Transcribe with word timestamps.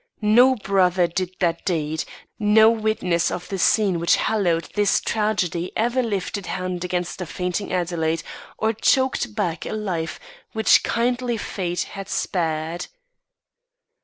No 0.23 0.55
brother 0.55 1.05
did 1.05 1.35
that 1.41 1.63
deed; 1.63 2.05
no 2.39 2.71
witness 2.71 3.29
of 3.29 3.47
the 3.49 3.59
scene 3.59 3.99
which 3.99 4.15
hallowed 4.15 4.67
this 4.73 4.99
tragedy 4.99 5.71
ever 5.77 6.01
lifted 6.01 6.47
hand 6.47 6.83
against 6.83 7.19
the 7.19 7.27
fainting 7.27 7.71
Adelaide, 7.71 8.23
or 8.57 8.73
choked 8.73 9.35
back 9.35 9.63
a 9.67 9.73
life 9.73 10.19
which 10.53 10.81
kindly 10.81 11.37
fate 11.37 11.81
had 11.93 12.09
spared. 12.09 12.87